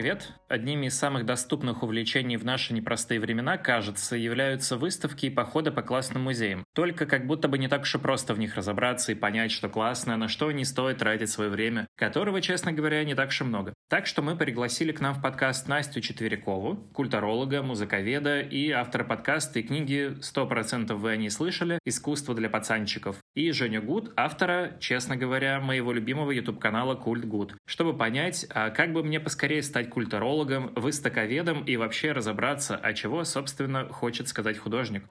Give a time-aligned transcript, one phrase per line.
[0.00, 0.32] привет!
[0.48, 5.82] Одними из самых доступных увлечений в наши непростые времена, кажется, являются выставки и походы по
[5.82, 6.64] классным музеям.
[6.74, 9.68] Только как будто бы не так уж и просто в них разобраться и понять, что
[9.68, 13.44] классно, на что не стоит тратить свое время, которого, честно говоря, не так уж и
[13.44, 13.74] много.
[13.90, 19.58] Так что мы пригласили к нам в подкаст Настю Четверякову, культуролога, музыковеда и автора подкаста
[19.58, 21.78] и книги «100% вы о ней слышали.
[21.84, 27.94] Искусство для пацанчиков», и Женю Гуд, автора, честно говоря, моего любимого YouTube-канала Культ Гуд, чтобы
[27.94, 33.88] понять, а как бы мне поскорее стать культурологом, выстоковедом и вообще разобраться, а чего, собственно,
[33.88, 35.04] хочет сказать художник.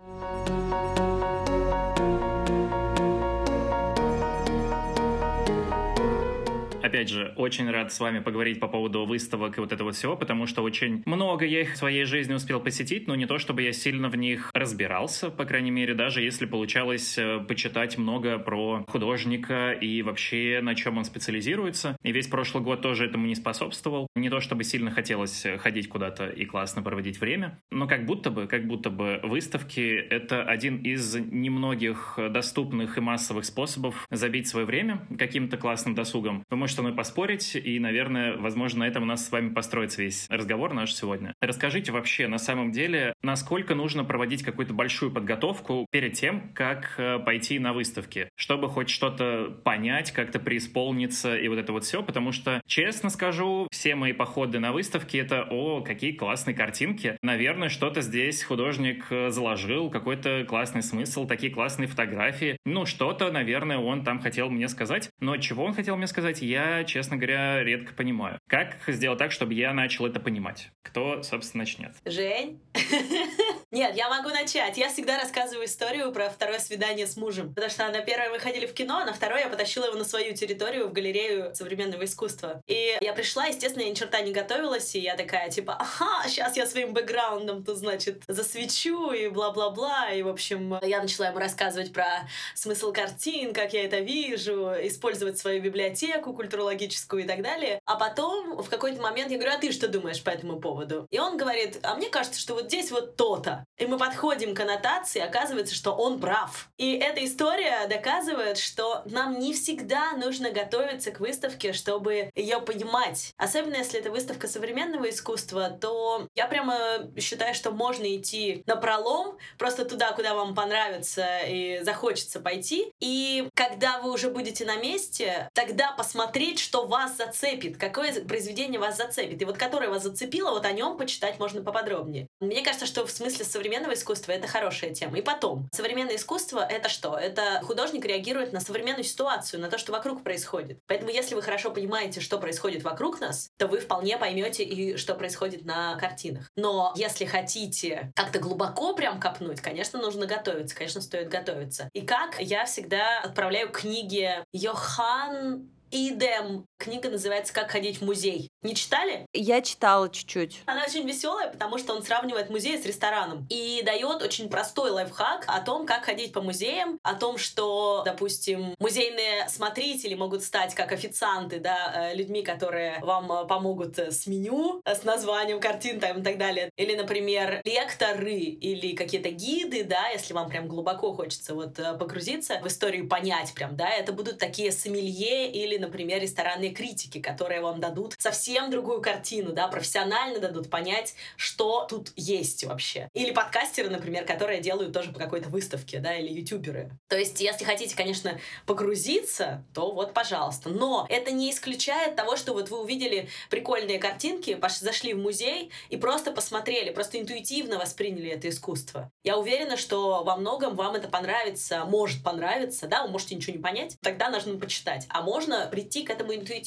[6.90, 10.48] Опять же, очень рад с вами поговорить по поводу выставок и вот этого всего, потому
[10.48, 13.74] что очень много я их в своей жизни успел посетить, но не то, чтобы я
[13.74, 19.72] сильно в них разбирался, по крайней мере, даже если получалось э, почитать много про художника
[19.72, 21.96] и вообще на чем он специализируется.
[22.04, 24.08] И весь прошлый год тоже этому не способствовал.
[24.16, 28.48] Не то, чтобы сильно хотелось ходить куда-то и классно проводить время, но как будто бы,
[28.48, 35.06] как будто бы выставки— это один из немногих доступных и массовых способов забить свое время
[35.20, 36.44] каким-то классным досугом.
[36.50, 40.02] Вы можете со мной поспорить, и, наверное, возможно, на этом у нас с вами построится
[40.02, 41.34] весь разговор наш сегодня.
[41.42, 47.20] Расскажите вообще, на самом деле, насколько нужно проводить какую-то большую подготовку перед тем, как э,
[47.20, 52.32] пойти на выставки, чтобы хоть что-то понять, как-то преисполниться и вот это вот все, потому
[52.32, 57.18] что, честно скажу, все мои походы на выставки— это, о, какие классные картинки.
[57.22, 62.56] Наверное, что-то здесь художник э, заложил, какой-то классный смысл, такие классные фотографии.
[62.66, 65.10] Ну, что-то, наверное, он там хотел мне сказать.
[65.20, 68.40] Но чего он хотел мне сказать, я честно говоря, редко понимаю.
[68.48, 70.70] Как сделать так, чтобы я начал это понимать?
[70.82, 71.92] Кто, собственно, начнет?
[72.06, 72.60] Жень?
[73.72, 74.78] Нет, я могу начать.
[74.78, 77.54] Я всегда рассказываю историю про второе свидание с мужем.
[77.54, 80.04] Потому что на первое мы ходили в кино, а на второе я потащила его на
[80.04, 82.62] свою территорию, в галерею современного искусства.
[82.66, 86.58] И я пришла, естественно, я ни черта не готовилась, и я такая, типа, ага, сейчас
[86.58, 90.12] я своим бэкграундом тут, значит, засвечу и бла-бла-бла.
[90.14, 95.38] И, в общем, я начала ему рассказывать про смысл картин, как я это вижу, использовать
[95.38, 97.80] свою библиотеку культурологическую и так далее.
[97.86, 101.08] А потом в какой-то момент я говорю, а ты что думаешь по этому поводу?
[101.10, 103.66] И он говорит, а мне кажется, что вот здесь вот то-то.
[103.78, 106.70] И мы подходим к аннотации, оказывается, что он прав.
[106.78, 113.34] И эта история доказывает, что нам не всегда нужно готовиться к выставке, чтобы ее понимать.
[113.38, 116.78] Особенно если это выставка современного искусства, то я прямо
[117.18, 122.92] считаю, что можно идти на пролом, просто туда, куда вам понравится и захочется пойти.
[123.00, 128.98] И когда вы уже будете на месте, тогда посмотреть, что вас зацепит, какое произведение вас
[128.98, 129.42] зацепит.
[129.42, 132.28] И вот которое вас зацепило, вот о нем почитать можно поподробнее.
[132.40, 135.18] Мне кажется, что в смысле современного искусства это хорошая тема.
[135.18, 137.18] И потом, современное искусство— это что?
[137.18, 140.80] Это художник реагирует на современную ситуацию, на то, что вокруг происходит.
[140.88, 145.16] Поэтому если вы хорошо понимаете, что происходит вокруг нас, то вы вполне поймете и что
[145.16, 146.50] происходит на картинах.
[146.56, 151.90] Но если хотите как-то глубоко прям копнуть, конечно, нужно готовиться, конечно, стоит готовиться.
[151.94, 156.69] И как я всегда отправляю книги Йохан Идем.
[156.80, 158.50] Книга называется «Как ходить в музей».
[158.62, 159.26] Не читали?
[159.34, 160.62] Я читала чуть-чуть.
[160.66, 165.44] Она очень веселая, потому что он сравнивает музей с рестораном и дает очень простой лайфхак
[165.48, 170.94] о том, как ходить по музеям, о том, что, допустим, музейные смотрители могут стать как
[170.94, 176.24] официанты, да, э, людьми, которые вам э, помогут с меню, с названием картин там и
[176.24, 176.70] так далее.
[176.78, 182.62] Или, например, лекторы или какие-то гиды, да, если вам прям глубоко хочется вот э, погрузиться
[182.64, 187.80] в историю, понять прям, да, это будут такие сомелье или, например, ресторанные критики, которые вам
[187.80, 193.10] дадут совсем другую картину, да, профессионально дадут понять, что тут есть вообще.
[193.14, 196.92] Или подкастеры, например, которые делают тоже по какой-то выставке, да, или ютуберы.
[197.08, 200.70] То есть, если хотите, конечно, погрузиться, то вот, пожалуйста.
[200.70, 205.98] Но это не исключает того, что вот вы увидели прикольные картинки, зашли в музей и
[205.98, 209.12] просто посмотрели, просто интуитивно восприняли это искусство.
[209.24, 213.62] Я уверена, что во многом вам это понравится, может понравиться, да, вы можете ничего не
[213.62, 215.06] понять, тогда нужно почитать.
[215.10, 216.59] А можно прийти к этому интуитивно.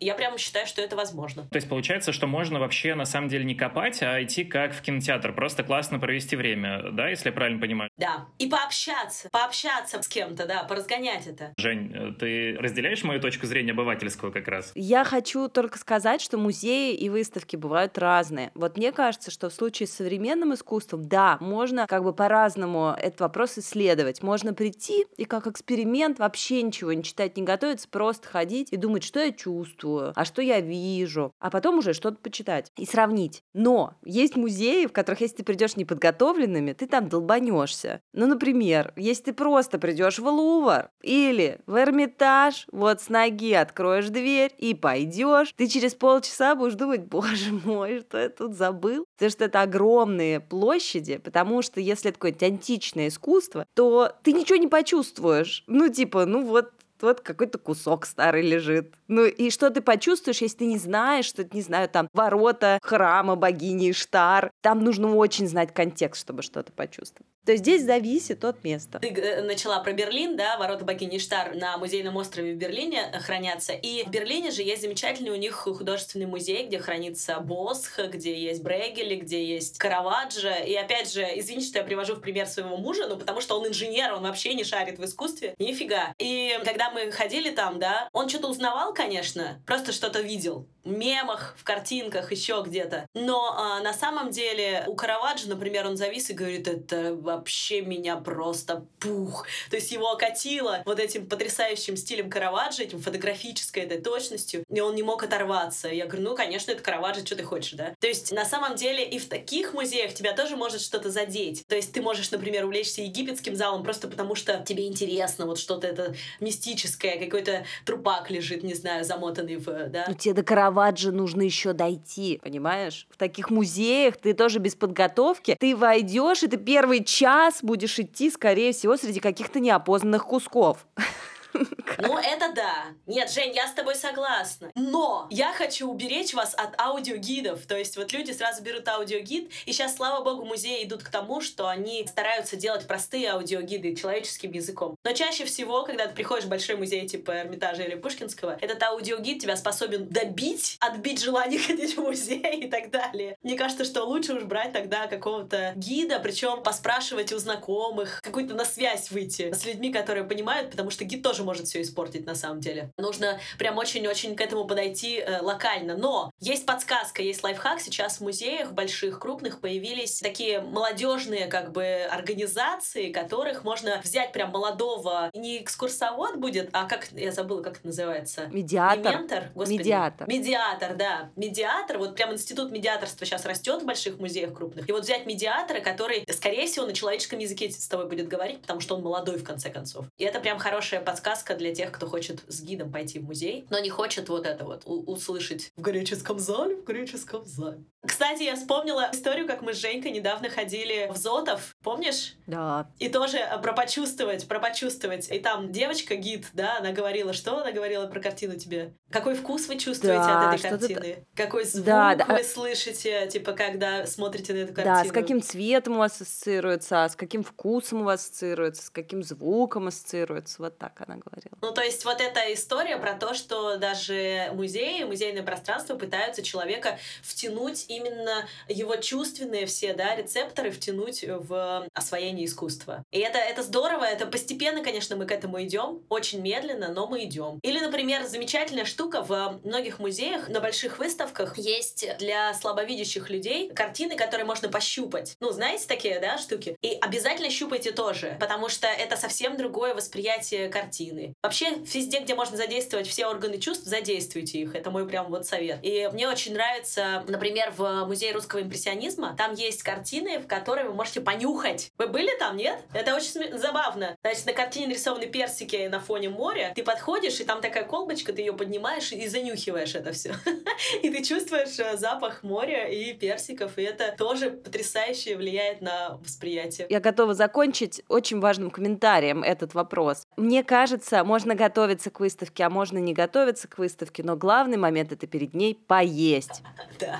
[0.00, 1.48] Я прямо считаю, что это возможно можно.
[1.50, 4.82] То есть получается, что можно вообще на самом деле не копать, а идти как в
[4.82, 7.90] кинотеатр, просто классно провести время, да, если я правильно понимаю?
[7.96, 11.52] Да, и пообщаться, пообщаться с кем-то, да, поразгонять это.
[11.56, 14.72] Жень, ты разделяешь мою точку зрения обывательского как раз?
[14.74, 18.50] Я хочу только сказать, что музеи и выставки бывают разные.
[18.54, 23.20] Вот мне кажется, что в случае с современным искусством, да, можно как бы по-разному этот
[23.20, 24.22] вопрос исследовать.
[24.22, 29.04] Можно прийти и как эксперимент вообще ничего не читать, не готовиться, просто ходить и думать,
[29.04, 33.42] что я чувствую, а что я вижу, а потом уже что-то почитать и сравнить.
[33.54, 38.00] Но есть музеи, в которых, если ты придешь неподготовленными, ты там долбанешься.
[38.12, 44.08] Ну, например, если ты просто придешь в Лувр или в Эрмитаж, вот с ноги откроешь
[44.08, 49.04] дверь и пойдешь, ты через полчаса будешь думать, боже мой, что я тут забыл?
[49.16, 54.56] Потому что это огромные площади, потому что если это какое-нибудь античное искусство, то ты ничего
[54.56, 55.64] не почувствуешь.
[55.66, 56.70] Ну, типа, ну вот
[57.02, 58.94] вот какой-то кусок старый лежит.
[59.08, 63.36] Ну и что ты почувствуешь, если ты не знаешь, что, не знаю, там ворота храма
[63.36, 64.50] богини Штар.
[64.62, 67.26] Там нужно очень знать контекст, чтобы что-то почувствовать.
[67.46, 68.98] То есть здесь зависит от места.
[68.98, 73.72] Ты э, начала про Берлин, да, ворота богини Штар на музейном острове в Берлине хранятся.
[73.72, 78.64] И в Берлине же есть замечательный у них художественный музей, где хранится Босх, где есть
[78.64, 80.54] Брегели, где есть Караваджо.
[80.66, 83.68] И опять же, извините, что я привожу в пример своего мужа, ну потому что он
[83.68, 85.54] инженер, он вообще не шарит в искусстве.
[85.60, 86.14] Нифига.
[86.18, 91.64] И когда мы ходили там, да, он что-то узнавал, конечно, просто что-то видел мемах, в
[91.64, 93.06] картинках, еще где-то.
[93.14, 98.16] Но а, на самом деле у Караваджо, например, он завис и говорит, это вообще меня
[98.16, 99.46] просто пух.
[99.70, 104.94] То есть его окатило вот этим потрясающим стилем Караваджо, этим фотографической этой точностью, и он
[104.94, 105.88] не мог оторваться.
[105.88, 107.94] Я говорю, ну, конечно, это Караваджо, что ты хочешь, да?
[108.00, 111.64] То есть на самом деле и в таких музеях тебя тоже может что-то задеть.
[111.66, 115.86] То есть ты можешь, например, увлечься египетским залом просто потому, что тебе интересно вот что-то
[115.86, 120.06] это мистическое, какой-то трупак лежит, не знаю, замотанный в, да?
[120.08, 123.06] Ну, тебе до Караваджо нужно еще дойти, понимаешь?
[123.10, 127.25] В таких музеях ты тоже без подготовки, ты войдешь, ты первый час
[127.62, 130.86] будешь идти, скорее всего, среди каких-то неопознанных кусков.
[131.98, 132.86] Ну, это да.
[133.06, 134.70] Нет, Жень, я с тобой согласна.
[134.74, 137.64] Но я хочу уберечь вас от аудиогидов.
[137.66, 141.40] То есть вот люди сразу берут аудиогид, и сейчас, слава богу, музеи идут к тому,
[141.40, 144.96] что они стараются делать простые аудиогиды человеческим языком.
[145.04, 149.40] Но чаще всего, когда ты приходишь в большой музей типа Эрмитажа или Пушкинского, этот аудиогид
[149.40, 153.36] тебя способен добить, отбить желание ходить в музей и так далее.
[153.42, 158.64] Мне кажется, что лучше уж брать тогда какого-то гида, причем поспрашивать у знакомых, какую-то на
[158.64, 162.60] связь выйти с людьми, которые понимают, потому что гид тоже может все испортить на самом
[162.60, 162.92] деле.
[162.98, 165.96] Нужно прям очень-очень к этому подойти э, локально.
[165.96, 167.80] Но есть подсказка, есть лайфхак.
[167.80, 174.50] Сейчас в музеях больших, крупных появились такие молодежные как бы организации, которых можно взять прям
[174.50, 178.46] молодого, не экскурсовод будет, а как, я забыла, как это называется?
[178.46, 178.98] Медиатор.
[178.98, 179.44] Не ментор?
[179.54, 179.78] Господи.
[179.78, 180.28] Медиатор.
[180.28, 181.30] Медиатор, да.
[181.36, 184.88] Медиатор, вот прям институт медиаторства сейчас растет в больших музеях крупных.
[184.88, 188.80] И вот взять медиатора, который, скорее всего, на человеческом языке с тобой будет говорить, потому
[188.80, 190.06] что он молодой в конце концов.
[190.16, 193.66] И это прям хорошая подсказка подсказка для тех, кто хочет с гидом пойти в музей,
[193.68, 197.84] но не хочет вот это вот услышать в греческом зале, в греческом зале.
[198.06, 202.34] Кстати, я вспомнила историю, как мы с Женькой недавно ходили в Зотов, помнишь?
[202.46, 202.88] Да.
[202.98, 205.28] И тоже э, про почувствовать, про почувствовать.
[205.32, 208.94] И там девочка-гид, да, она говорила, что она говорила про картину тебе?
[209.10, 211.26] Какой вкус вы чувствуете да, от этой картины?
[211.34, 212.26] Какой звук да, да.
[212.26, 214.96] вы слышите, типа, когда смотрите на эту картину?
[214.96, 219.24] Да, с каким цветом у вас ассоциируется, с каким вкусом у вас ассоциируется, с каким
[219.24, 220.62] звуком ассоциируется.
[220.62, 221.56] Вот так она говорила.
[221.62, 226.98] Ну, то есть вот эта история про то, что даже музеи, музейное пространство пытаются человека
[227.22, 233.02] втянуть именно его чувственные все, да, рецепторы втянуть в освоение искусства.
[233.10, 237.24] И это, это здорово, это постепенно, конечно, мы к этому идем, очень медленно, но мы
[237.24, 237.58] идем.
[237.62, 244.16] Или, например, замечательная штука в многих музеях на больших выставках есть для слабовидящих людей картины,
[244.16, 245.36] которые можно пощупать.
[245.40, 246.76] Ну, знаете такие, да, штуки?
[246.82, 250.68] И обязательно щупайте тоже, потому что это совсем другое восприятие
[251.06, 251.34] картины.
[251.42, 254.74] Вообще, везде, где можно задействовать все органы чувств, задействуйте их.
[254.74, 255.78] Это мой прям вот совет.
[255.82, 260.94] И мне очень нравится, например, в музее русского импрессионизма там есть картины, в которые вы
[260.94, 261.90] можете понюхать.
[261.98, 262.78] Вы были там, нет?
[262.92, 264.16] Это очень забавно.
[264.22, 266.72] Значит, на картине нарисованы персики на фоне моря.
[266.74, 270.34] Ты подходишь, и там такая колбочка, ты ее поднимаешь и занюхиваешь это все.
[271.02, 276.86] И ты чувствуешь э, запах моря и персиков, и это тоже потрясающе влияет на восприятие.
[276.90, 280.26] Я готова закончить очень важным комментарием этот вопрос.
[280.36, 285.12] Мне кажется, можно готовиться к выставке, а можно не готовиться к выставке, но главный момент
[285.12, 286.62] это перед ней поесть.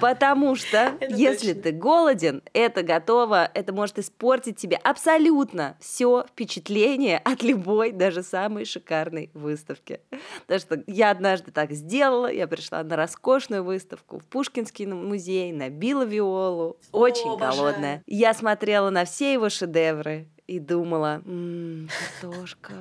[0.01, 7.43] Потому что если ты голоден, это готово, это может испортить тебе абсолютно все впечатление от
[7.43, 10.01] любой, даже самой шикарной выставки.
[10.47, 16.05] Потому что я однажды так сделала, я пришла на роскошную выставку в Пушкинский музей, набила
[16.05, 18.03] виолу, очень О, голодная.
[18.07, 21.89] Я смотрела на все его шедевры, и думала, ммм,
[22.21, 22.75] картошка,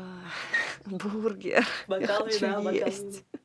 [0.86, 1.65] бургер.
[1.88, 2.93] Бокал вина, бокал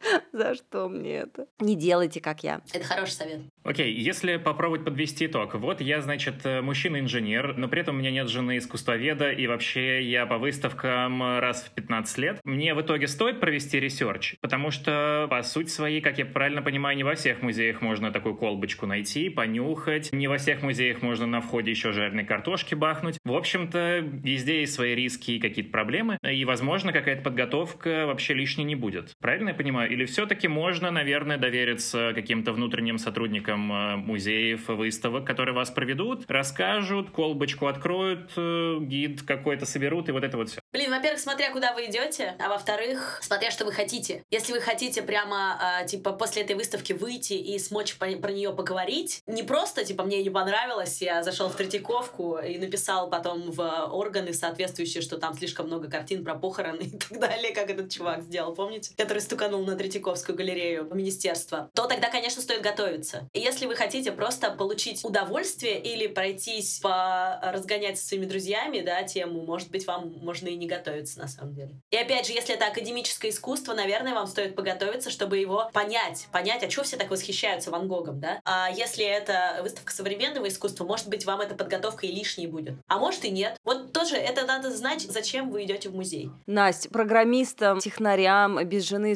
[0.32, 1.46] За что мне это?
[1.58, 2.60] Не делайте, как я.
[2.72, 3.40] Это хороший совет.
[3.64, 5.54] Окей, если попробовать подвести итог.
[5.54, 10.02] Вот я, значит, э, мужчина-инженер, но при этом у меня нет жены искусствоведа, и вообще
[10.02, 12.40] я по выставкам раз в 15 лет.
[12.44, 16.96] Мне в итоге стоит провести research, потому что, по сути своей, как я правильно понимаю,
[16.96, 21.40] не во всех музеях можно такую колбочку найти, понюхать, не во всех музеях можно на
[21.40, 23.18] входе еще жареной картошки бахнуть.
[23.24, 28.64] В общем-то, везде есть свои риски и какие-то проблемы, и, возможно, какая-то подготовка вообще лишней
[28.64, 29.12] не будет.
[29.20, 29.89] Правильно я понимаю?
[29.90, 37.10] Или все-таки можно, наверное, довериться каким-то внутренним сотрудникам э, музеев, выставок, которые вас проведут, расскажут,
[37.10, 40.60] колбочку откроют, э, гид какой-то соберут, и вот это вот все.
[40.72, 44.22] Блин, во-первых, смотря куда вы идете, а во-вторых, смотря что вы хотите.
[44.30, 48.52] Если вы хотите прямо, э, типа, после этой выставки выйти и смочь по- про нее
[48.52, 53.60] поговорить, не просто, типа, мне не понравилось, я зашел в Третьяковку и написал потом в
[53.90, 58.22] органы соответствующие, что там слишком много картин про похороны и так далее, как этот чувак
[58.22, 58.92] сделал, помните?
[58.96, 61.70] Который стуканул на Третьяковскую галерею министерства.
[61.74, 63.26] То тогда, конечно, стоит готовиться.
[63.32, 69.02] И если вы хотите просто получить удовольствие или пройтись по разгонять со своими друзьями, да,
[69.04, 71.70] тему, может быть, вам можно и не готовиться на самом деле.
[71.90, 76.26] И опять же, если это академическое искусство, наверное, вам стоит поготовиться, чтобы его понять.
[76.30, 78.38] Понять, а чего все так восхищаются Ван Гогом, да?
[78.44, 82.74] А если это выставка современного искусства, может быть, вам эта подготовка и лишней будет.
[82.86, 83.56] А может и нет.
[83.64, 86.30] Вот тоже это надо знать, зачем вы идете в музей.
[86.46, 89.14] Настя, программистам, технарям без жены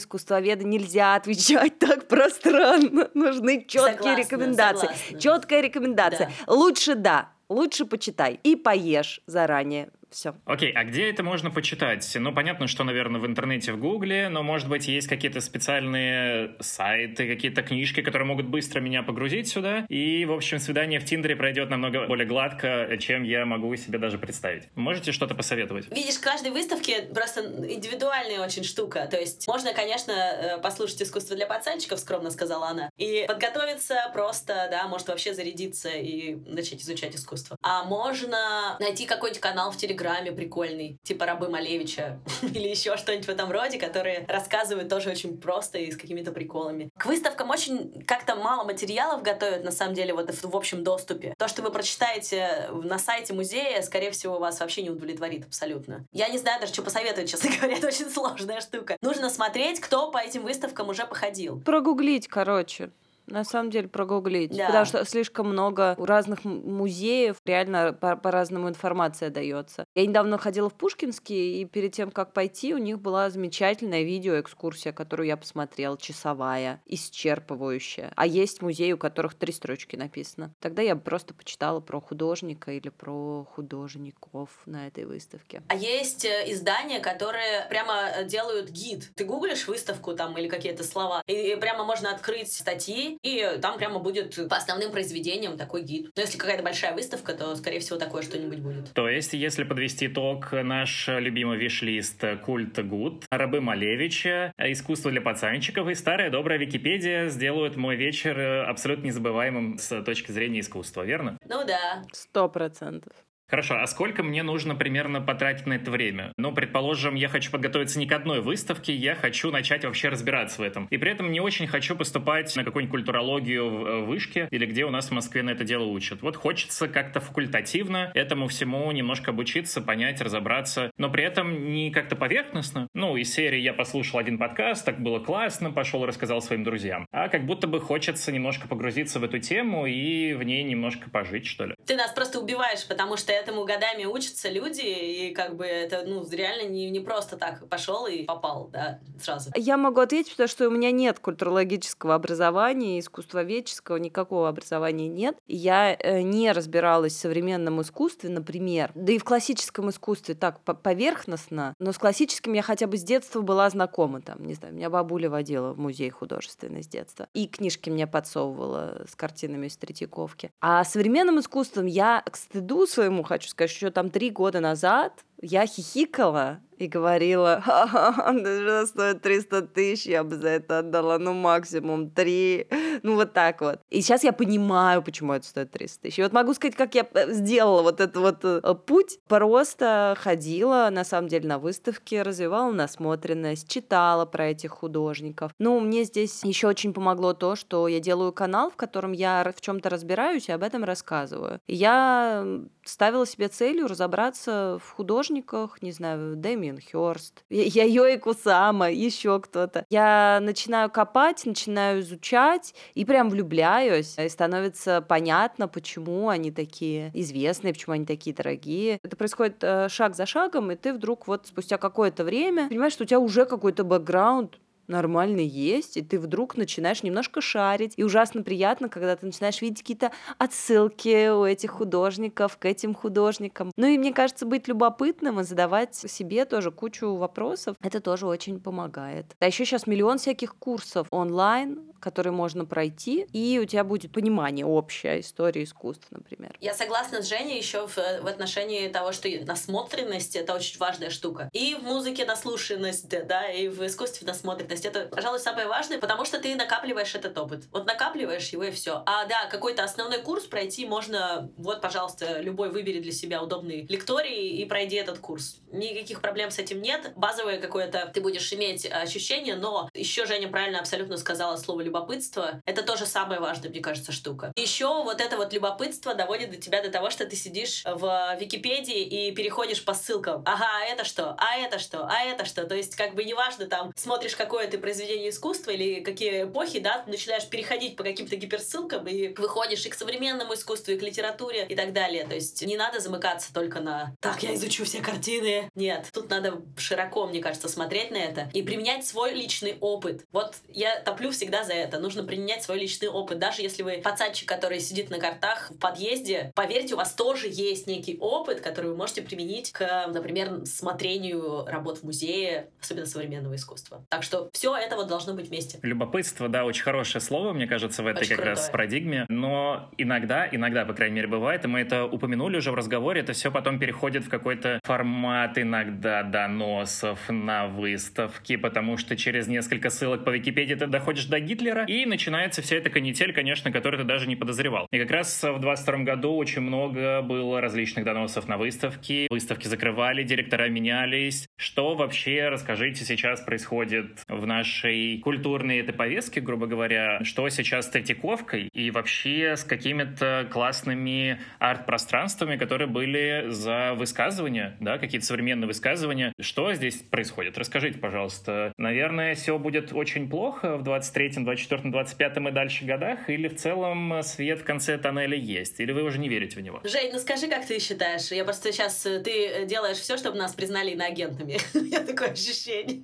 [0.54, 3.11] искусствоведа нельзя отвечать так пространно.
[3.14, 4.87] Нужны четкие Согласна, рекомендации.
[4.87, 5.20] согласна.
[5.20, 6.32] Четкая рекомендация.
[6.46, 9.90] Лучше да, лучше почитай и поешь заранее.
[10.14, 10.37] Все.
[10.44, 12.09] Окей, а где это можно почитать?
[12.14, 17.26] Ну, понятно, что, наверное, в интернете, в Гугле, но, может быть, есть какие-то специальные сайты,
[17.26, 19.87] какие-то книжки, которые могут быстро меня погрузить сюда.
[19.88, 24.16] И, в общем, свидание в Тиндере пройдет намного более гладко, чем я могу себе даже
[24.16, 24.68] представить.
[24.76, 25.90] Можете что-то посоветовать?
[25.90, 29.09] Видишь, каждой выставке просто индивидуальная очень штука.
[29.11, 34.68] То есть можно, конечно, э, послушать искусство для пацанчиков, скромно сказала она, и подготовиться просто,
[34.71, 37.56] да, может вообще зарядиться и начать изучать искусство.
[37.62, 43.30] А можно найти какой-нибудь канал в Телеграме прикольный, типа Рабы Малевича или еще что-нибудь в
[43.30, 46.90] этом роде, которые рассказывают тоже очень просто и с какими-то приколами.
[46.99, 51.34] К выставкам очень как-то мало материалов готовят, на самом деле, вот в, в общем доступе.
[51.38, 56.04] То, что вы прочитаете на сайте музея, скорее всего, вас вообще не удовлетворит абсолютно.
[56.12, 58.96] Я не знаю даже, что посоветовать, честно говоря, это очень сложная штука.
[59.00, 61.61] Нужно смотреть, кто по этим выставкам уже походил.
[61.61, 62.90] Прогуглить, короче.
[63.26, 64.66] На самом деле прогуглить, Да.
[64.66, 69.87] потому что слишком много у разных музеев реально по- по-разному информация дается.
[69.95, 74.93] Я недавно ходила в Пушкинский, и перед тем, как пойти, у них была замечательная видеоэкскурсия,
[74.93, 78.12] которую я посмотрела, часовая, исчерпывающая.
[78.14, 80.52] А есть музеи, у которых три строчки написано.
[80.61, 85.62] Тогда я просто почитала про художника или про художников на этой выставке.
[85.69, 89.11] А есть э, издания, которые прямо э, делают гид.
[89.14, 93.99] Ты гуглишь выставку там или какие-то слова, и прямо можно открыть статьи, и там прямо
[93.99, 96.11] будет по основным произведениям такой гид.
[96.16, 98.92] Но если какая-то большая выставка, то, скорее всего, такое что-нибудь будет.
[98.92, 105.88] То есть, если подвести итог, наш любимый виш-лист «Культ Гуд», «Рабы Малевича», «Искусство для пацанчиков»
[105.88, 111.38] и старая добрая Википедия сделают мой вечер э, абсолютно незабываемым с точки зрения искусства, верно?
[111.47, 112.02] Ну да.
[112.12, 113.12] Сто процентов.
[113.54, 116.32] Хорошо, а сколько мне нужно примерно потратить на это время?
[116.37, 120.64] Ну, предположим, я хочу подготовиться не к одной выставке, я хочу начать вообще разбираться в
[120.64, 120.88] этом.
[120.90, 124.84] И при этом не очень хочу поступать на какую-нибудь культурологию в э, вышке или где
[124.84, 126.20] у нас в Москве на это дело учат.
[126.20, 132.16] Вот хочется как-то факультативно этому всему немножко обучиться, понять, разобраться, но при этом не как-то
[132.16, 132.88] поверхностно.
[132.92, 137.06] Ну, из серии я послушал один подкаст, так было классно, пошел рассказал своим друзьям.
[137.12, 141.46] А как будто бы хочется немножко погрузиться в эту тему и в ней немножко пожить,
[141.46, 141.76] что ли.
[141.87, 146.26] Ты нас просто убиваешь, потому что этому годами учатся люди, и как бы это, ну,
[146.30, 149.50] реально не, не просто так пошел и попал, да, сразу.
[149.54, 155.36] Я могу ответить, потому что у меня нет культурологического образования, искусствоведческого, никакого образования нет.
[155.46, 160.74] Я э, не разбиралась в современном искусстве, например, да и в классическом искусстве так по-
[160.74, 164.90] поверхностно, но с классическим я хотя бы с детства была знакома, там, не знаю, меня
[164.90, 170.50] бабуля водила в музей художественный с детства, и книжки мне подсовывала с картинами из Третьяковки.
[170.60, 175.66] А современным искусством я, к стыду своему, хочу сказать, что там три года назад я
[175.66, 182.10] хихикала и говорила, «Ха-ха, это стоит 300 тысяч, я бы за это отдала, ну, максимум
[182.10, 182.68] 3.
[183.02, 183.80] Ну, вот так вот.
[183.90, 186.18] И сейчас я понимаю, почему это стоит 300 тысяч.
[186.18, 189.18] И вот могу сказать, как я э, сделала вот этот вот э, путь.
[189.28, 195.52] Просто ходила, на самом деле, на выставке, развивала насмотренность, читала про этих художников.
[195.58, 199.60] Ну, мне здесь еще очень помогло то, что я делаю канал, в котором я в
[199.60, 201.60] чем-то разбираюсь и об этом рассказываю.
[201.66, 202.46] Я
[202.84, 204.90] ставила себе целью разобраться в
[205.25, 209.87] художниках, не знаю, Дэмиан Хёрст, Яйо Кусама, еще кто-то.
[209.90, 214.16] Я начинаю копать, начинаю изучать и прям влюбляюсь.
[214.19, 218.99] И становится понятно, почему они такие известные, почему они такие дорогие.
[219.02, 223.04] Это происходит э, шаг за шагом, и ты вдруг вот спустя какое-то время понимаешь, что
[223.04, 227.94] у тебя уже какой-то бэкграунд, нормальный есть, и ты вдруг начинаешь немножко шарить.
[227.96, 233.72] И ужасно приятно, когда ты начинаешь видеть какие-то отсылки у этих художников к этим художникам.
[233.76, 238.60] Ну и мне кажется, быть любопытным и задавать себе тоже кучу вопросов, это тоже очень
[238.60, 239.26] помогает.
[239.40, 244.66] А еще сейчас миллион всяких курсов онлайн, которые можно пройти, и у тебя будет понимание
[244.66, 246.54] общее истории искусства, например.
[246.60, 251.48] Я согласна с Женей еще в, в отношении того, что насмотренность— это очень важная штука.
[251.52, 254.74] И в музыке наслушанность, да, и в искусстве насмотренность.
[254.83, 257.64] Это, пожалуй, самое важное, потому что ты накапливаешь этот опыт.
[257.73, 259.02] Вот накапливаешь его и все.
[259.07, 264.57] А да, какой-то основной курс пройти можно, вот, пожалуйста, любой выбери для себя удобный лекторий
[264.57, 265.61] и пройди этот курс.
[265.73, 267.12] Никаких проблем с этим нет.
[267.16, 272.62] Базовое какое-то ты будешь иметь ощущение, но еще Женя правильно абсолютно сказала слово любопытство.
[272.64, 274.52] Это тоже самая важная, мне кажется, штука.
[274.57, 279.02] Еще вот это вот любопытство доводит до тебя до того, что ты сидишь в Википедии
[279.02, 280.43] и переходишь по ссылкам.
[280.47, 281.35] Ага, а это что?
[281.38, 282.07] А это что?
[282.07, 282.64] А это что?
[282.66, 287.04] То есть как бы неважно там смотришь какое ты произведение искусства или какие эпохи, да,
[287.06, 291.75] начинаешь переходить по каким-то гиперссылкам и выходишь и к современному искусству, и к литературе и
[291.75, 292.26] так далее.
[292.26, 295.71] То есть не надо замыкаться только на «так, я изучу все картины».
[295.75, 300.25] Нет, тут надо широко, мне кажется, смотреть на это и применять свой личный опыт.
[300.33, 301.99] Вот я топлю всегда за это.
[301.99, 303.38] Нужно применять свой личный опыт.
[303.38, 307.87] Даже если вы пацанчик, который сидит на картах в подъезде, поверьте, у вас тоже есть
[307.87, 314.04] некий опыт, который вы можете применить к, например, смотрению работ в музее, особенно современного искусства.
[314.09, 315.78] Так что все это вот должно быть вместе.
[315.82, 318.54] Любопытство, да, очень хорошее слово, мне кажется, в этой Очень как крутое.
[318.54, 319.26] раз парадигме.
[319.28, 323.32] Но иногда, иногда, по крайней мере, бывает, и мы это упомянули уже в разговоре, это
[323.32, 330.25] все потом переходит в какой-то формат иногда доносов на выставки, потому что через несколько ссылок
[330.25, 334.28] по Википедии ты доходишь до Гитлера, и начинается вся эта канитель, конечно, которую ты даже
[334.28, 334.87] не подозревал.
[334.92, 339.26] И как раз в 22 году очень много было различных доносов на выставки.
[339.30, 341.49] Выставки закрывали, директора менялись.
[341.56, 347.22] Что вообще, расскажите, сейчас происходит в нашей культурной этой повестке, грубо говоря?
[347.24, 348.68] Что сейчас с Третьяковкой?
[348.72, 356.32] И вообще с какими-то классными арт-пространствами, которые были за высказывания, да, какие-то современные высказывания.
[356.40, 357.58] Что здесь происходит?
[357.58, 358.72] Расскажите, пожалуйста.
[358.78, 363.30] Наверное, все будет очень плохо в 23-м, 24-м, 25-м и дальше годах?
[363.30, 365.80] Или в целом свет в конце тоннеля есть?
[365.80, 366.80] Или вы уже не верите в него?
[366.84, 368.30] Жень, ну скажи, как ты считаешь?
[368.30, 369.02] Я просто сейчас...
[369.02, 371.58] Ты делаешь все, чтобы нас признали иноагентами.
[371.75, 373.02] У меня такое ощущение.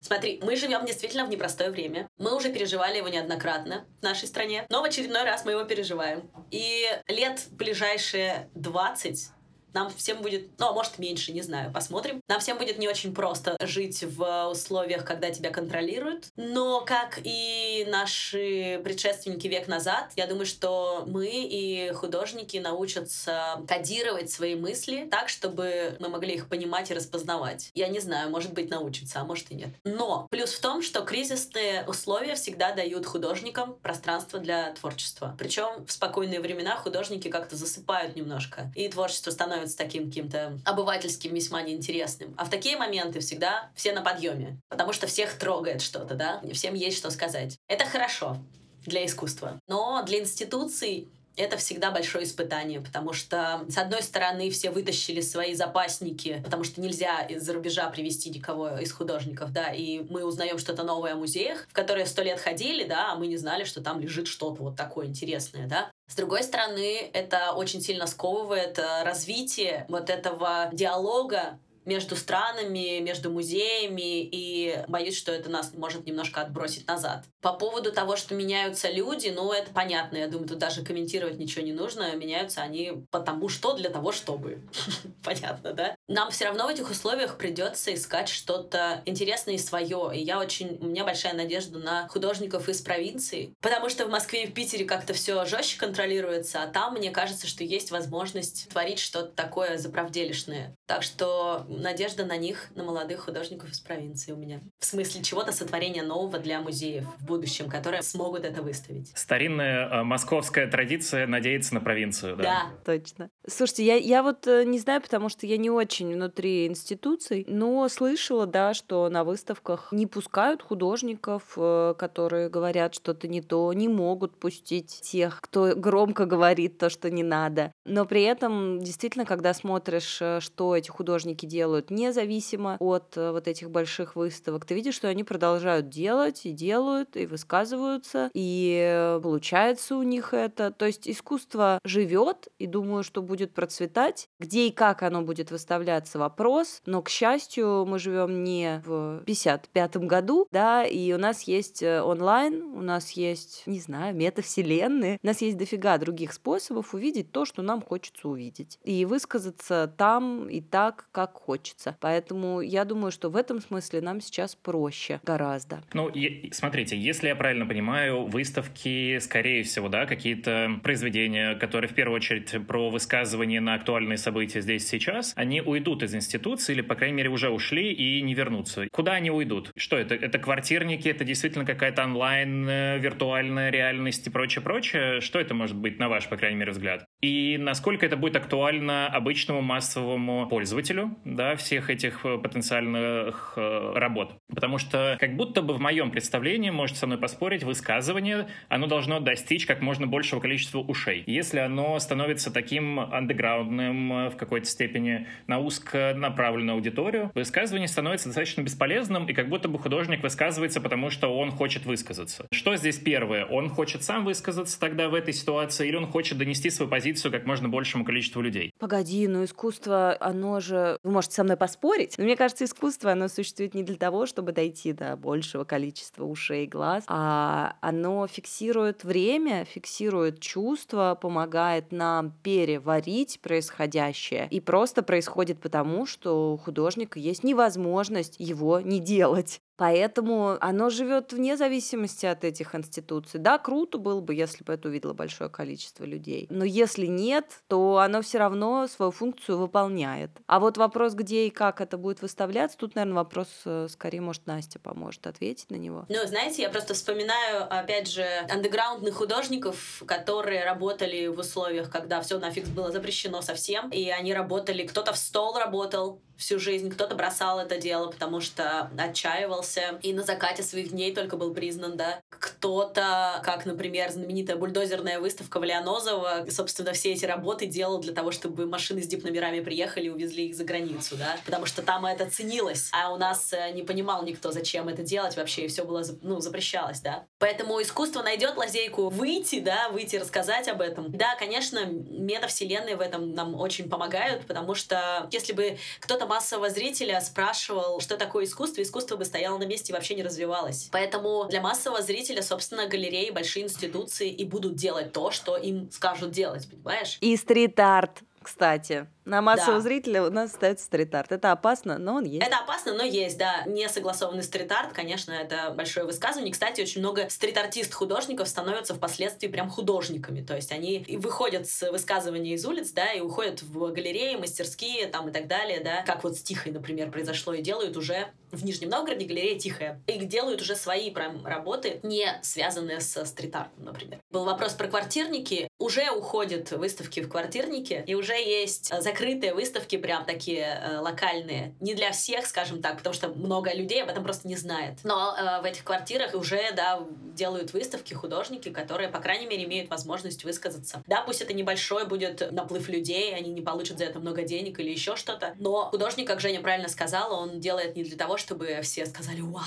[0.00, 2.08] Смотри, мы живем действительно в непростое время.
[2.18, 6.30] Мы уже переживали его неоднократно в нашей стране, но в очередной раз мы его переживаем.
[6.50, 9.30] И лет ближайшие 20
[9.76, 12.22] нам всем будет, ну, а может меньше, не знаю, посмотрим.
[12.28, 16.28] Нам всем будет не очень просто жить в условиях, когда тебя контролируют.
[16.36, 24.30] Но, как и наши предшественники век назад, я думаю, что мы и художники научатся кодировать
[24.30, 27.70] свои мысли так, чтобы мы могли их понимать и распознавать.
[27.74, 29.68] Я не знаю, может быть, научатся, а может и нет.
[29.84, 35.36] Но плюс в том, что кризисные условия всегда дают художникам пространство для творчества.
[35.38, 41.62] Причем в спокойные времена художники как-то засыпают немножко, и творчество становится таким каким-то обывательским, весьма
[41.62, 42.34] неинтересным.
[42.36, 46.74] А в такие моменты всегда все на подъеме, потому что всех трогает что-то, да, всем
[46.74, 47.56] есть что сказать.
[47.68, 48.36] Это хорошо
[48.84, 49.58] для искусства.
[49.66, 55.54] Но для институций это всегда большое испытание, потому что, с одной стороны, все вытащили свои
[55.54, 60.82] запасники, потому что нельзя из-за рубежа привести никого из художников, да, и мы узнаем что-то
[60.82, 64.00] новое о музеях, в которые сто лет ходили, да, а мы не знали, что там
[64.00, 65.90] лежит что-то вот такое интересное, да.
[66.06, 73.30] С другой стороны, это очень сильно сковывает э, развитие вот этого диалога между странами, между
[73.30, 77.24] музеями, и боюсь, что это нас может немножко отбросить назад.
[77.40, 81.64] По поводу того, что меняются люди, ну, это понятно, я думаю, тут даже комментировать ничего
[81.64, 84.60] не нужно, меняются они потому что, для того, чтобы.
[85.22, 85.96] Понятно, да?
[86.08, 90.78] Нам все равно в этих условиях придется искать что-то интересное и свое, и я очень,
[90.80, 94.84] у меня большая надежда на художников из провинции, потому что в Москве и в Питере
[94.84, 100.74] как-то все жестче контролируется, а там, мне кажется, что есть возможность творить что-то такое заправделишное.
[100.86, 104.60] Так что надежда на них, на молодых художников из провинции у меня.
[104.78, 109.12] В смысле чего-то сотворения нового для музеев в будущем, которые смогут это выставить.
[109.16, 112.42] Старинная э, московская традиция надеяться на провинцию, да?
[112.42, 112.62] Да.
[112.84, 113.30] Точно.
[113.46, 117.88] Слушайте, я, я вот э, не знаю, потому что я не очень внутри институций, но
[117.88, 123.88] слышала, да, что на выставках не пускают художников, э, которые говорят что-то не то, не
[123.88, 127.72] могут пустить тех, кто громко говорит то, что не надо.
[127.84, 133.48] Но при этом, действительно, когда смотришь, э, что эти художники делают, независимо от э, вот
[133.48, 139.20] этих больших выставок, ты видишь, что они продолжают делать и делают, и высказываются, и э,
[139.22, 140.70] получается у них это.
[140.70, 144.28] То есть искусство живет, и думаю, что будет процветать.
[144.38, 146.80] Где и как оно будет выставляться, вопрос.
[146.86, 152.62] Но, к счастью, мы живем не в 55 году, да, и у нас есть онлайн,
[152.62, 157.62] у нас есть, не знаю, метавселенные, у нас есть дофига других способов увидеть то, что
[157.62, 158.78] нам хочется увидеть.
[158.84, 161.55] И высказаться там и так, как хочется.
[162.00, 165.82] Поэтому я думаю, что в этом смысле нам сейчас проще гораздо.
[165.92, 171.94] Ну, и, смотрите, если я правильно понимаю, выставки, скорее всего, да, какие-то произведения, которые в
[171.94, 176.94] первую очередь про высказывание на актуальные события здесь сейчас, они уйдут из институции или, по
[176.94, 178.88] крайней мере, уже ушли и не вернутся.
[178.92, 179.70] Куда они уйдут?
[179.76, 180.14] Что это?
[180.14, 181.08] Это квартирники?
[181.08, 185.20] Это действительно какая-то онлайн, э, виртуальная реальность и прочее-прочее?
[185.20, 187.06] Что это может быть, на ваш, по крайней мере, взгляд?
[187.20, 194.34] И насколько это будет актуально обычному массовому пользователю, да, всех этих э, потенциальных э, работ.
[194.52, 199.20] Потому что как будто бы в моем представлении, можете со мной поспорить, высказывание, оно должно
[199.20, 201.22] достичь как можно большего количества ушей.
[201.26, 208.62] Если оно становится таким андеграундным э, в какой-то степени на узконаправленную аудиторию, высказывание становится достаточно
[208.62, 212.46] бесполезным, и как будто бы художник высказывается, потому что он хочет высказаться.
[212.50, 213.44] Что здесь первое?
[213.44, 217.44] Он хочет сам высказаться тогда в этой ситуации, или он хочет донести свою позицию как
[217.46, 218.72] можно большему количеству людей?
[218.78, 220.98] Погоди, но искусство, оно же...
[221.02, 224.52] Вы можете со мной поспорить, но мне кажется, искусство, оно существует не для того, чтобы
[224.52, 232.32] дойти до большего количества ушей и глаз, а оно фиксирует время, фиксирует чувства, помогает нам
[232.42, 234.48] переварить происходящее.
[234.50, 239.60] И просто происходит потому, что у художника есть невозможность его не делать.
[239.76, 243.38] Поэтому оно живет вне зависимости от этих институций.
[243.40, 246.46] Да, круто было бы, если бы это увидело большое количество людей.
[246.50, 250.30] Но если нет, то оно все равно свою функцию выполняет.
[250.46, 254.46] А вот вопрос, где и как это будет выставляться, тут, наверное, вопрос э, скорее, может,
[254.46, 256.06] Настя поможет ответить на него.
[256.08, 262.38] Ну, знаете, я просто вспоминаю, опять же, андеграундных художников, которые работали в условиях, когда все
[262.38, 266.90] нафиг было запрещено совсем, и они работали, кто-то в стол работал, всю жизнь.
[266.90, 271.96] Кто-то бросал это дело, потому что отчаивался и на закате своих дней только был признан,
[271.96, 272.20] да.
[272.28, 278.66] Кто-то, как, например, знаменитая бульдозерная выставка Валианозова, собственно, все эти работы делал для того, чтобы
[278.66, 282.90] машины с дип-номерами приехали и увезли их за границу, да, потому что там это ценилось,
[282.92, 286.40] а у нас э, не понимал никто, зачем это делать вообще, и все было, ну,
[286.40, 287.26] запрещалось, да.
[287.38, 291.10] Поэтому искусство найдет лазейку выйти, да, выйти рассказать об этом.
[291.12, 297.20] Да, конечно, метавселенные в этом нам очень помогают, потому что если бы кто-то массового зрителя
[297.20, 300.88] спрашивал, что такое искусство, искусство бы стояло на месте и вообще не развивалось.
[300.92, 306.30] Поэтому для массового зрителя, собственно, галереи, большие институции и будут делать то, что им скажут
[306.30, 307.18] делать, понимаешь?
[307.20, 309.08] И стрит-арт, кстати.
[309.26, 309.80] На массового да.
[309.80, 311.32] зрителя у нас остается стрит-арт.
[311.32, 312.46] Это опасно, но он есть.
[312.46, 313.64] Это опасно, но есть, да.
[313.66, 316.52] Не согласованный стрит-арт, конечно, это большое высказывание.
[316.52, 320.42] Кстати, очень много стрит-артист-художников становятся впоследствии прям художниками.
[320.42, 325.28] То есть они выходят с высказывания из улиц, да, и уходят в галереи, мастерские там
[325.28, 326.04] и так далее, да.
[326.06, 330.00] Как вот с Тихой, например, произошло, и делают уже в Нижнем Новгороде галерея Тихая.
[330.06, 334.20] И делают уже свои прям работы, не связанные с стрит-артом, например.
[334.30, 335.66] Был вопрос про квартирники.
[335.80, 339.15] Уже уходят выставки в квартирники, и уже есть закрытые
[339.54, 341.74] выставки, прям такие э, локальные.
[341.80, 344.98] Не для всех, скажем так, потому что много людей об этом просто не знает.
[345.04, 347.00] Но э, в этих квартирах уже, да,
[347.34, 351.02] делают выставки художники, которые, по крайней мере, имеют возможность высказаться.
[351.06, 354.90] Да, пусть это небольшой будет наплыв людей, они не получат за это много денег или
[354.90, 359.06] еще что-то, но художник, как Женя правильно сказала, он делает не для того, чтобы все
[359.06, 359.64] сказали «Вау!»,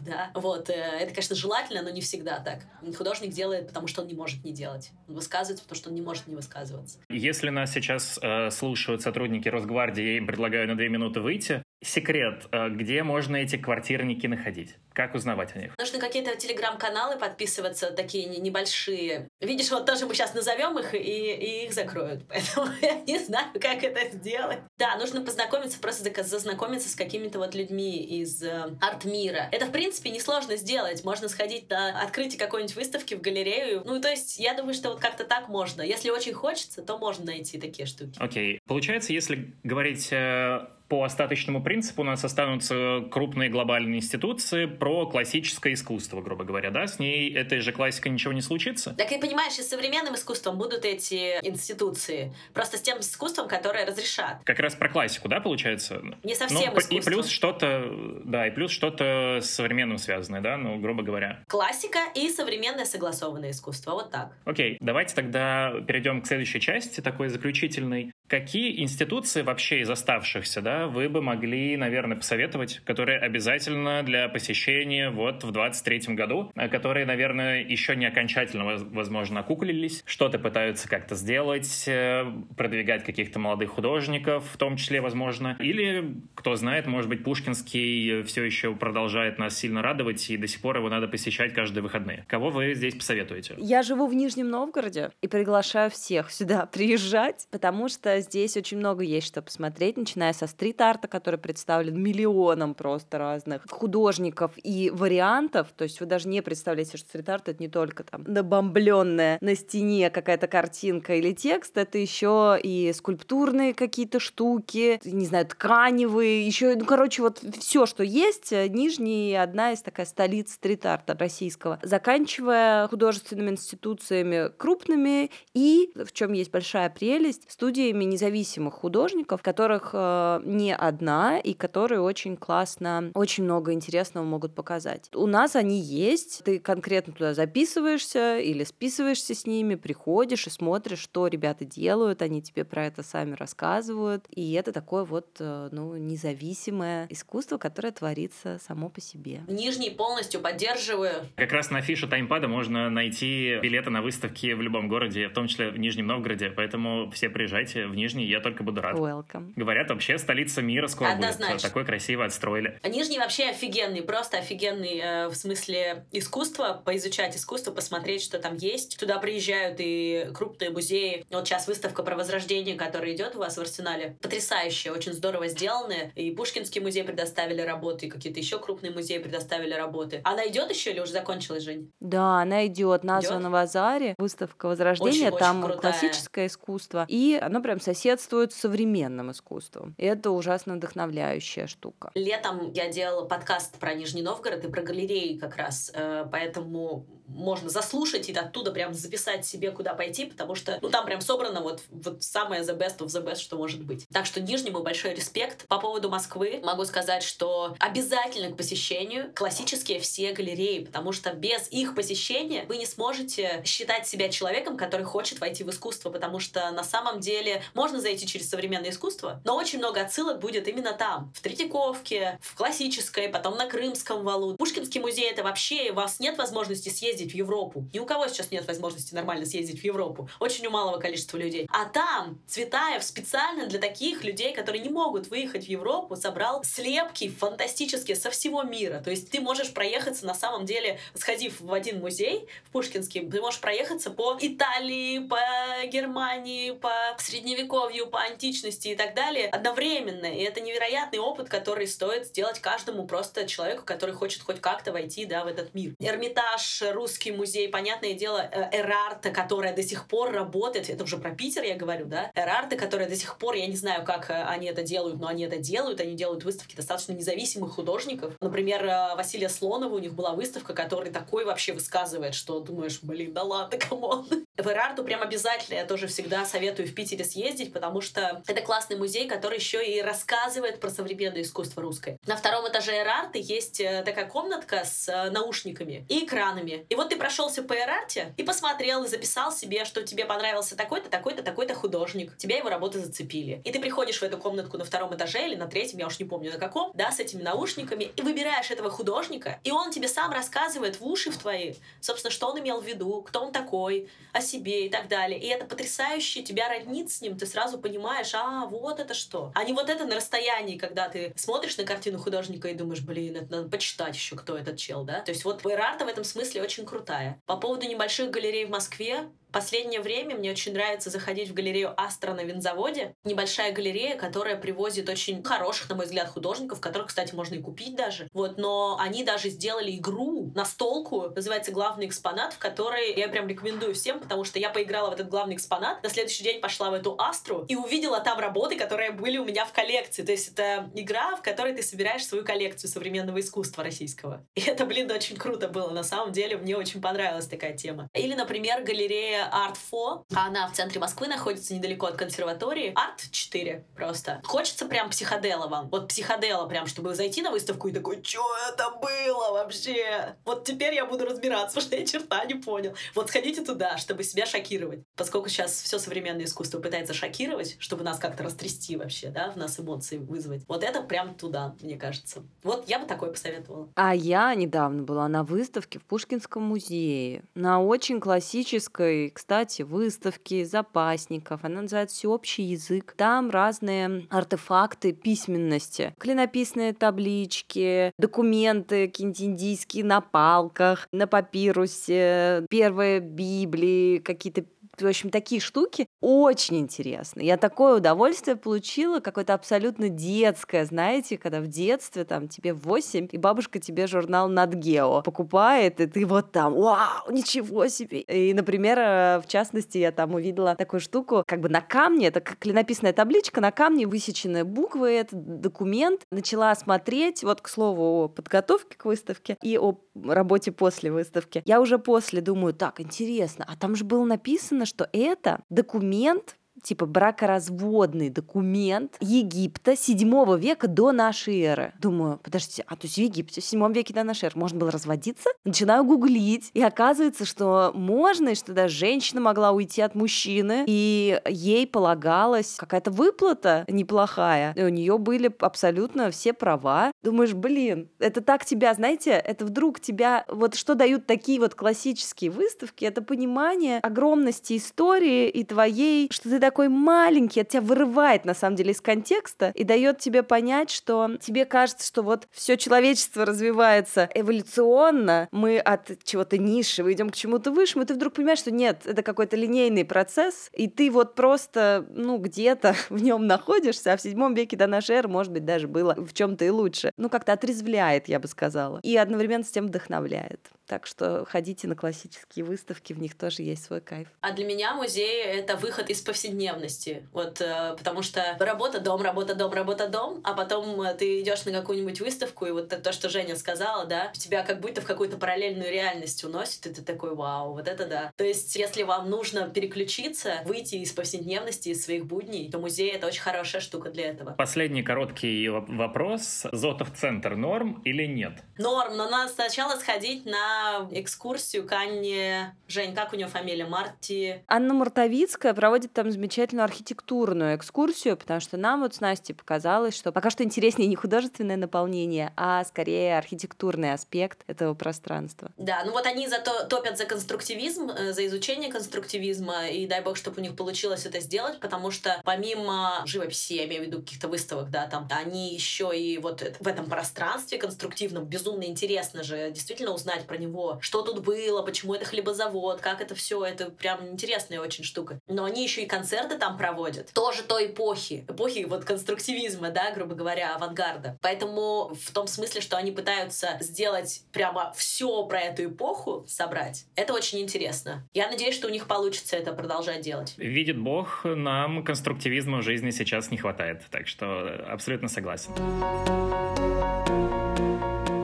[0.00, 0.30] да.
[0.34, 2.60] Вот, э, это, конечно, желательно, но не всегда так.
[2.96, 4.90] Художник делает, потому что он не может не делать.
[5.08, 6.98] Он высказывается, потому что он не может не высказываться.
[7.08, 11.62] Если нас сейчас э, слушают слушают сотрудники Росгвардии, я им предлагаю на две минуты выйти.
[11.82, 14.76] Секрет, э, где можно эти квартирники находить?
[14.92, 15.72] Как узнавать о них?
[15.78, 19.28] Нужно какие-то телеграм-каналы подписываться, такие небольшие.
[19.40, 22.24] Видишь, вот тоже мы сейчас назовем их, и, и их закроют.
[22.28, 24.60] Поэтому я не знаю, как это сделать.
[24.78, 29.48] Да, нужно познакомиться, просто зазнакомиться с какими-то вот людьми из э, арт-мира.
[29.50, 31.02] Это, в принципе, несложно сделать.
[31.04, 33.82] Можно сходить на открытие какой-нибудь выставки в галерею.
[33.84, 35.82] Ну, то есть, я думаю, что вот как-то так можно.
[35.82, 38.16] Если очень хочется, то можно найти такие штуки.
[38.18, 38.56] Окей.
[38.56, 38.58] Okay.
[38.66, 45.72] Получается, если говорить э, по остаточному принципу у нас останутся крупные глобальные институции про классическое
[45.72, 46.86] искусство, грубо говоря, да?
[46.86, 48.92] С ней этой же классикой ничего не случится?
[48.98, 52.34] Так и понимаешь, и с современным искусством будут эти институции.
[52.52, 54.42] Просто с тем искусством, которое разрешат.
[54.44, 56.02] Как раз про классику, да, получается?
[56.24, 57.90] Не совсем ну, И плюс что-то,
[58.24, 61.42] да, и плюс что-то с современным связанное, да, ну, грубо говоря.
[61.48, 64.36] Классика и современное согласованное искусство, вот так.
[64.44, 68.12] Окей, давайте тогда перейдем к следующей части, такой заключительной.
[68.32, 75.10] Какие институции вообще из оставшихся, да, вы бы могли, наверное, посоветовать, которые обязательно для посещения
[75.10, 81.14] вот в 23 году, а которые, наверное, еще не окончательно, возможно, окуклились, что-то пытаются как-то
[81.14, 82.24] сделать, э,
[82.56, 88.44] продвигать каких-то молодых художников, в том числе, возможно, или, кто знает, может быть, Пушкинский все
[88.44, 92.24] еще продолжает нас сильно радовать, и до сих пор его надо посещать каждые выходные.
[92.28, 93.56] Кого вы здесь посоветуете?
[93.58, 99.02] Я живу в Нижнем Новгороде и приглашаю всех сюда приезжать, потому что здесь очень много
[99.04, 105.68] есть что посмотреть, начиная со стрит-арта, который представлен миллионом просто разных художников и вариантов.
[105.76, 110.10] То есть вы даже не представляете, что стрит-арт это не только там набомбленная на стене
[110.10, 116.84] какая-то картинка или текст, это еще и скульптурные какие-то штуки, не знаю, тканевые, еще, ну,
[116.84, 118.52] короче, вот все, что есть.
[118.52, 126.50] Нижний одна из такая столиц стрит-арта российского, заканчивая художественными институциями крупными и, в чем есть
[126.50, 133.72] большая прелесть, студиями независимых художников, которых э, не одна и которые очень классно, очень много
[133.72, 135.08] интересного могут показать.
[135.14, 141.00] У нас они есть, ты конкретно туда записываешься или списываешься с ними, приходишь и смотришь,
[141.00, 145.96] что ребята делают, они тебе про это сами рассказывают, и это такое вот, э, ну,
[145.96, 149.42] независимое искусство, которое творится само по себе.
[149.48, 151.26] Нижний полностью поддерживаю.
[151.36, 155.46] Как раз на афише таймпада можно найти билеты на выставки в любом городе, в том
[155.46, 158.96] числе в Нижнем Новгороде, поэтому все приезжайте в Нижний, я только буду рад.
[158.96, 159.52] Welcome.
[159.56, 161.54] Говорят, вообще столица мира скоро Однозначно.
[161.54, 161.62] будет.
[161.62, 162.78] Такой красиво отстроили.
[162.82, 168.56] А Нижний вообще офигенный, просто офигенный э, в смысле искусства, поизучать искусство, посмотреть, что там
[168.56, 168.98] есть.
[168.98, 171.24] Туда приезжают и крупные музеи.
[171.30, 174.16] Вот сейчас выставка про Возрождение, которая идет у вас в Арсенале.
[174.22, 176.12] Потрясающая, очень здорово сделанная.
[176.14, 180.20] И Пушкинский музей предоставили работы, и какие-то еще крупные музеи предоставили работы.
[180.24, 181.92] Она идет еще или уже закончилась, Жень?
[182.00, 183.04] Да, она идет.
[183.04, 184.14] Названа в Азаре.
[184.18, 185.28] Выставка Возрождения.
[185.28, 187.06] Очень, там очень классическое искусство.
[187.08, 189.94] И оно прям соседствует с современным искусством.
[189.98, 192.10] И это ужасно вдохновляющая штука.
[192.14, 197.70] Летом я делала подкаст про Нижний Новгород и про галереи как раз, э, поэтому можно
[197.70, 201.82] заслушать и оттуда прям записать себе, куда пойти, потому что, ну, там прям собрано вот,
[201.90, 204.06] вот самое the best of the best, что может быть.
[204.12, 205.66] Так что Нижнему большой респект.
[205.68, 211.70] По поводу Москвы могу сказать, что обязательно к посещению классические все галереи, потому что без
[211.70, 216.70] их посещения вы не сможете считать себя человеком, который хочет войти в искусство, потому что
[216.70, 221.32] на самом деле можно зайти через современное искусство, но очень много отсылок будет именно там,
[221.34, 224.56] в Третьяковке, в классической, потом на Крымском валу.
[224.56, 227.84] Пушкинский музей— это вообще, у вас нет возможности съездить в Европу.
[227.92, 230.28] Ни у кого сейчас нет возможности нормально съездить в Европу.
[230.38, 231.66] Очень у малого количества людей.
[231.70, 237.28] А там Цветаев специально для таких людей, которые не могут выехать в Европу, собрал слепки
[237.28, 239.00] фантастические со всего мира.
[239.02, 243.40] То есть ты можешь проехаться на самом деле, сходив в один музей, в Пушкинский, ты
[243.40, 245.40] можешь проехаться по Италии, по
[245.86, 250.26] Германии, по Средневековью, по античности и так далее одновременно.
[250.26, 255.24] И это невероятный опыт, который стоит сделать каждому просто человеку, который хочет хоть как-то войти
[255.24, 255.94] да, в этот мир.
[255.98, 261.18] Эрмитаж, русский Русский музей, понятное дело, э, Эрарта, которая до сих пор работает, это уже
[261.18, 264.42] про Питер я говорю, да, Эрарта, которая до сих пор, я не знаю, как э,
[264.42, 268.34] они это делают, но они это делают, они делают выставки достаточно независимых художников.
[268.40, 273.32] Например, э, Василия Слонова, у них была выставка, который такой вообще высказывает, что думаешь, блин,
[273.32, 274.26] да ладно, come on.
[274.56, 278.96] В Эрарту прям обязательно я тоже всегда советую в Питере съездить, потому что это классный
[278.96, 282.18] музей, который еще и рассказывает про современное искусство русское.
[282.26, 286.86] На втором этаже Эрарты есть такая комнатка с наушниками и экранами.
[286.88, 291.10] И вот ты прошелся по Эрарте и посмотрел и записал себе, что тебе понравился такой-то,
[291.10, 292.36] такой-то, такой-то художник.
[292.36, 293.60] Тебя его работы зацепили.
[293.64, 296.24] И ты приходишь в эту комнатку на втором этаже или на третьем, я уж не
[296.24, 300.32] помню на каком, да, с этими наушниками, и выбираешь этого художника, и он тебе сам
[300.32, 304.40] рассказывает в уши в твои, собственно, что он имел в виду, кто он такой, о
[304.40, 305.38] себе и так далее.
[305.38, 309.50] И это потрясающе, тебя роднит с ним, ты сразу понимаешь, а, вот это что.
[309.56, 313.36] А не вот это на расстоянии, когда ты смотришь на картину художника и думаешь, блин,
[313.36, 315.22] это надо почитать еще, кто этот чел, да.
[315.22, 317.40] То есть вот Эрарта в этом смысле очень крутая.
[317.46, 322.32] По поводу небольших галерей в Москве, Последнее время мне очень нравится заходить в галерею Астра
[322.32, 323.14] на винзаводе.
[323.24, 327.94] Небольшая галерея, которая привозит очень хороших, на мой взгляд, художников, которых, кстати, можно и купить
[327.94, 328.28] даже.
[328.32, 333.46] Вот, но они даже сделали игру на столку, называется «Главный экспонат», в которой я прям
[333.46, 336.94] рекомендую всем, потому что я поиграла в этот главный экспонат, на следующий день пошла в
[336.94, 340.22] эту Астру и увидела там работы, которые были у меня в коллекции.
[340.22, 344.46] То есть это игра, в которой ты собираешь свою коллекцию современного искусства российского.
[344.54, 345.90] И это, блин, очень круто было.
[345.90, 348.08] На самом деле мне очень понравилась такая тема.
[348.14, 350.24] Или, например, галерея 4.
[350.34, 352.92] Она в центре Москвы находится недалеко от консерватории.
[352.94, 354.40] Арт 4 просто.
[354.44, 355.88] Хочется прям психодела вам.
[355.88, 360.36] Вот психодела прям, чтобы зайти на выставку и такой, что это было вообще?
[360.44, 362.94] Вот теперь я буду разбираться, что я черта не понял.
[363.14, 365.00] Вот сходите туда, чтобы себя шокировать.
[365.16, 369.78] Поскольку сейчас все современное искусство пытается шокировать, чтобы нас как-то растрясти вообще, да, в нас
[369.78, 370.62] эмоции вызвать.
[370.68, 372.42] Вот это прям туда, мне кажется.
[372.62, 373.88] Вот я бы такое посоветовала.
[373.94, 377.44] А я недавно была на выставке в Пушкинском музее.
[377.54, 381.60] На очень классической, кстати, выставке запасников.
[381.64, 383.14] Она называется «Всеобщий язык».
[383.16, 386.14] Там разные артефакты письменности.
[386.18, 394.64] Клинописные таблички, документы какие-нибудь индийские на палках, на папирусе, первые Библии, какие-то
[394.98, 397.40] в общем, такие штуки очень интересно.
[397.40, 403.38] Я такое удовольствие получила, какое-то абсолютно детское, знаете, когда в детстве там тебе 8, и
[403.38, 408.20] бабушка тебе журнал Над Гео покупает, и ты вот там, вау, ничего себе.
[408.20, 412.40] И, например, э, в частности, я там увидела такую штуку, как бы на камне, это
[412.40, 416.22] как клинописная табличка, на камне высеченные буквы, этот документ.
[416.30, 421.62] Начала смотреть, вот, к слову, о подготовке к выставке и о работе после выставки.
[421.64, 427.06] Я уже после думаю, так, интересно, а там же было написано, что это документ типа
[427.06, 431.92] бракоразводный документ Египта 7 века до нашей эры.
[432.00, 434.90] Думаю, подождите, а то есть в Египте в 7 веке до нашей эры можно было
[434.90, 435.50] разводиться?
[435.64, 441.40] Начинаю гуглить, и оказывается, что можно, и что даже женщина могла уйти от мужчины, и
[441.48, 444.74] ей полагалась какая-то выплата неплохая.
[444.74, 447.11] И у нее были абсолютно все права.
[447.22, 452.50] Думаешь, блин, это так тебя, знаете, это вдруг тебя, вот что дают такие вот классические
[452.50, 458.46] выставки, это понимание огромности истории и твоей, что ты так такой маленький, от тебя вырывает
[458.46, 462.78] на самом деле из контекста и дает тебе понять, что тебе кажется, что вот все
[462.78, 468.60] человечество развивается эволюционно, мы от чего-то низшего идем к чему-то высшему, и ты вдруг понимаешь,
[468.60, 474.14] что нет, это какой-то линейный процесс, и ты вот просто, ну, где-то в нем находишься,
[474.14, 477.11] а в седьмом веке до нашей эры, может быть, даже было в чем-то и лучше.
[477.16, 480.70] Ну, как-то отрезвляет, я бы сказала, и одновременно с тем вдохновляет.
[480.86, 484.28] Так что ходите на классические выставки, в них тоже есть свой кайф.
[484.40, 487.26] А для меня музей— это выход из повседневности.
[487.32, 491.64] Вот, э, потому что работа, дом, работа, дом, работа, дом, а потом э, ты идешь
[491.64, 495.36] на какую-нибудь выставку, и вот то, что Женя сказала, да, тебя как будто в какую-то
[495.36, 498.32] параллельную реальность уносит, и ты такой, вау, вот это да.
[498.36, 503.26] То есть, если вам нужно переключиться, выйти из повседневности, из своих будней, то музей— это
[503.28, 504.52] очень хорошая штука для этого.
[504.52, 506.66] Последний короткий вопрос.
[507.02, 508.52] Зотов центр норм или нет?
[508.78, 512.76] Норм, но надо сначала сходить на экскурсию к Анне...
[512.88, 513.86] Жень, как у нее фамилия?
[513.86, 514.62] Марти...
[514.68, 520.30] Анна Мартовицкая проводит там замечательную архитектурную экскурсию, потому что нам вот с Настей показалось, что
[520.30, 525.70] пока что интереснее не художественное наполнение, а скорее архитектурный аспект этого пространства.
[525.78, 530.36] Да, ну вот они зато топят за конструктивизм, э, за изучение конструктивизма, и дай бог,
[530.36, 534.48] чтобы у них получилось это сделать, потому что помимо живописи, я имею в виду каких-то
[534.48, 540.12] выставок, да, там, они еще и вот в этом пространстве конструктивном безумно интересно же действительно
[540.12, 544.80] узнать про него, что тут было, почему это хлебозавод, как это все, это прям интересная
[544.80, 545.38] очень штука.
[545.48, 550.34] Но они еще и концерты там проводят, тоже той эпохи, эпохи вот конструктивизма, да, грубо
[550.34, 551.38] говоря, авангарда.
[551.40, 557.32] Поэтому в том смысле, что они пытаются сделать прямо все про эту эпоху, собрать, это
[557.32, 558.26] очень интересно.
[558.34, 560.54] Я надеюсь, что у них получится это продолжать делать.
[560.56, 565.72] Видит Бог, нам конструктивизма в жизни сейчас не хватает, так что абсолютно согласен.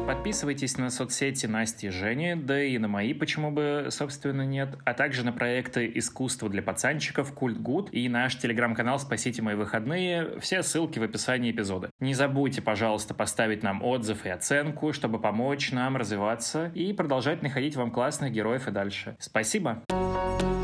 [0.07, 4.92] Подписывайтесь на соцсети Насти и Жени, да и на мои, почему бы, собственно, нет, а
[4.92, 10.38] также на проекты «Искусство для пацанчиков», «Культ Гуд» и наш телеграм-канал «Спасите мои выходные».
[10.40, 11.90] Все ссылки в описании эпизода.
[12.01, 17.77] Не забудьте, пожалуйста, поставить нам отзыв и оценку, чтобы помочь нам развиваться и продолжать находить
[17.77, 19.16] вам классных героев и дальше.
[19.18, 19.83] Спасибо!
[19.87, 20.58] Спасибо!